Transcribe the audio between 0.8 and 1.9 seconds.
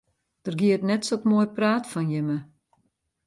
net sok moai praat